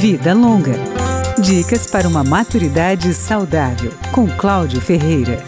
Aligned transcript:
Vida 0.00 0.32
Longa. 0.32 0.72
Dicas 1.38 1.86
para 1.86 2.08
uma 2.08 2.24
maturidade 2.24 3.12
saudável, 3.12 3.92
com 4.12 4.26
Cláudio 4.26 4.80
Ferreira. 4.80 5.44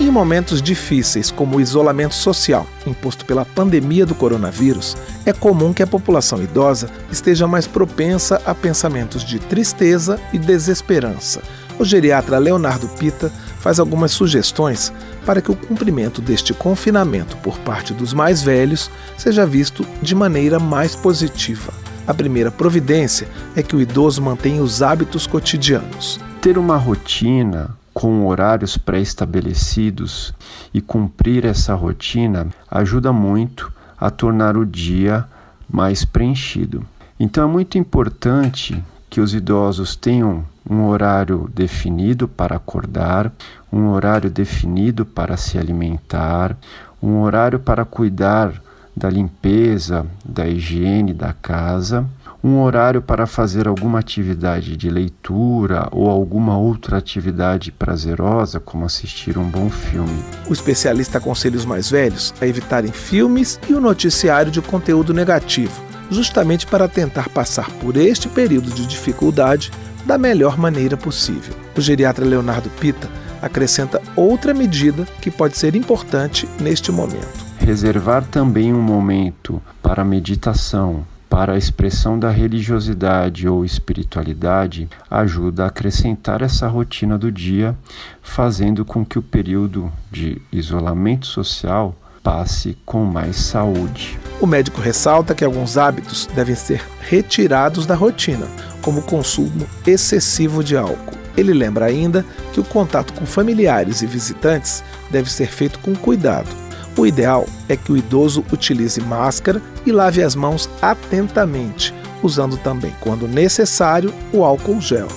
Em 0.00 0.10
momentos 0.10 0.62
difíceis, 0.62 1.30
como 1.30 1.58
o 1.58 1.60
isolamento 1.60 2.14
social 2.14 2.66
imposto 2.86 3.26
pela 3.26 3.44
pandemia 3.44 4.06
do 4.06 4.14
coronavírus, 4.14 4.96
é 5.26 5.34
comum 5.34 5.74
que 5.74 5.82
a 5.82 5.86
população 5.86 6.42
idosa 6.42 6.88
esteja 7.12 7.46
mais 7.46 7.66
propensa 7.66 8.40
a 8.46 8.54
pensamentos 8.54 9.22
de 9.22 9.38
tristeza 9.38 10.18
e 10.32 10.38
desesperança. 10.38 11.42
O 11.78 11.84
geriatra 11.84 12.38
Leonardo 12.38 12.88
Pita 12.88 13.30
faz 13.58 13.78
algumas 13.78 14.12
sugestões 14.12 14.90
para 15.26 15.42
que 15.42 15.50
o 15.50 15.56
cumprimento 15.56 16.22
deste 16.22 16.54
confinamento 16.54 17.36
por 17.36 17.58
parte 17.58 17.92
dos 17.92 18.14
mais 18.14 18.42
velhos 18.42 18.90
seja 19.18 19.44
visto 19.44 19.86
de 20.00 20.14
maneira 20.14 20.58
mais 20.58 20.96
positiva. 20.96 21.79
A 22.10 22.14
primeira 22.14 22.50
providência 22.50 23.28
é 23.54 23.62
que 23.62 23.76
o 23.76 23.80
idoso 23.80 24.20
mantenha 24.20 24.64
os 24.64 24.82
hábitos 24.82 25.28
cotidianos. 25.28 26.18
Ter 26.42 26.58
uma 26.58 26.76
rotina 26.76 27.70
com 27.94 28.26
horários 28.26 28.76
pré-estabelecidos 28.76 30.34
e 30.74 30.80
cumprir 30.80 31.44
essa 31.44 31.72
rotina 31.72 32.48
ajuda 32.68 33.12
muito 33.12 33.72
a 33.96 34.10
tornar 34.10 34.56
o 34.56 34.66
dia 34.66 35.24
mais 35.72 36.04
preenchido. 36.04 36.84
Então 37.16 37.44
é 37.44 37.46
muito 37.46 37.78
importante 37.78 38.82
que 39.08 39.20
os 39.20 39.32
idosos 39.32 39.94
tenham 39.94 40.44
um 40.68 40.86
horário 40.86 41.48
definido 41.54 42.26
para 42.26 42.56
acordar, 42.56 43.30
um 43.72 43.86
horário 43.90 44.28
definido 44.28 45.06
para 45.06 45.36
se 45.36 45.56
alimentar, 45.58 46.56
um 47.00 47.20
horário 47.20 47.60
para 47.60 47.84
cuidar 47.84 48.60
da 49.00 49.08
limpeza, 49.08 50.06
da 50.22 50.46
higiene 50.46 51.14
da 51.14 51.32
casa, 51.32 52.06
um 52.44 52.60
horário 52.60 53.00
para 53.00 53.26
fazer 53.26 53.66
alguma 53.66 53.98
atividade 53.98 54.76
de 54.76 54.90
leitura 54.90 55.88
ou 55.90 56.08
alguma 56.08 56.58
outra 56.58 56.98
atividade 56.98 57.72
prazerosa, 57.72 58.60
como 58.60 58.84
assistir 58.84 59.38
um 59.38 59.48
bom 59.48 59.70
filme. 59.70 60.22
O 60.48 60.52
especialista 60.52 61.16
aconselha 61.16 61.56
os 61.56 61.64
mais 61.64 61.90
velhos 61.90 62.34
a 62.42 62.46
evitarem 62.46 62.92
filmes 62.92 63.58
e 63.68 63.72
o 63.72 63.80
noticiário 63.80 64.52
de 64.52 64.60
conteúdo 64.60 65.14
negativo, 65.14 65.82
justamente 66.10 66.66
para 66.66 66.86
tentar 66.86 67.30
passar 67.30 67.70
por 67.80 67.96
este 67.96 68.28
período 68.28 68.70
de 68.70 68.86
dificuldade 68.86 69.70
da 70.04 70.18
melhor 70.18 70.58
maneira 70.58 70.96
possível. 70.96 71.54
O 71.74 71.80
geriatra 71.80 72.24
Leonardo 72.24 72.68
Pita 72.78 73.08
acrescenta 73.40 74.02
outra 74.14 74.52
medida 74.52 75.06
que 75.22 75.30
pode 75.30 75.56
ser 75.56 75.74
importante 75.74 76.46
neste 76.60 76.92
momento. 76.92 77.49
Reservar 77.60 78.24
também 78.24 78.74
um 78.74 78.80
momento 78.80 79.62
para 79.80 80.04
meditação, 80.04 81.06
para 81.28 81.52
a 81.52 81.58
expressão 81.58 82.18
da 82.18 82.28
religiosidade 82.28 83.48
ou 83.48 83.64
espiritualidade 83.64 84.88
ajuda 85.08 85.64
a 85.64 85.68
acrescentar 85.68 86.42
essa 86.42 86.66
rotina 86.66 87.16
do 87.16 87.30
dia, 87.30 87.76
fazendo 88.20 88.84
com 88.84 89.04
que 89.04 89.18
o 89.18 89.22
período 89.22 89.92
de 90.10 90.42
isolamento 90.50 91.26
social 91.26 91.94
passe 92.22 92.76
com 92.84 93.04
mais 93.04 93.36
saúde. 93.36 94.18
O 94.40 94.46
médico 94.46 94.80
ressalta 94.80 95.34
que 95.34 95.44
alguns 95.44 95.78
hábitos 95.78 96.26
devem 96.34 96.56
ser 96.56 96.82
retirados 97.00 97.86
da 97.86 97.94
rotina, 97.94 98.46
como 98.82 99.00
o 99.00 99.04
consumo 99.04 99.66
excessivo 99.86 100.64
de 100.64 100.76
álcool. 100.76 101.18
Ele 101.36 101.52
lembra 101.52 101.84
ainda 101.84 102.24
que 102.52 102.58
o 102.58 102.64
contato 102.64 103.12
com 103.12 103.24
familiares 103.24 104.02
e 104.02 104.06
visitantes 104.06 104.82
deve 105.10 105.30
ser 105.30 105.46
feito 105.46 105.78
com 105.78 105.94
cuidado. 105.94 106.48
O 106.96 107.06
ideal 107.06 107.46
é 107.68 107.76
que 107.76 107.92
o 107.92 107.96
idoso 107.96 108.44
utilize 108.52 109.00
máscara 109.00 109.62
e 109.86 109.92
lave 109.92 110.22
as 110.22 110.34
mãos 110.34 110.68
atentamente, 110.82 111.94
usando 112.22 112.56
também, 112.58 112.94
quando 113.00 113.28
necessário, 113.28 114.12
o 114.32 114.44
álcool 114.44 114.80
gel. 114.80 115.08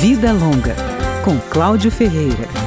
Vida 0.00 0.32
Longa, 0.32 0.76
com 1.24 1.38
Cláudio 1.50 1.90
Ferreira. 1.90 2.65